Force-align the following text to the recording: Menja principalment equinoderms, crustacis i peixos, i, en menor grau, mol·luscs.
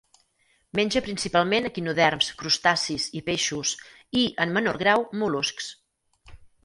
Menja 0.77 1.01
principalment 1.07 1.67
equinoderms, 1.69 2.29
crustacis 2.39 3.05
i 3.19 3.21
peixos, 3.27 3.75
i, 4.23 4.25
en 4.47 4.57
menor 4.57 4.81
grau, 4.85 5.05
mol·luscs. 5.23 5.69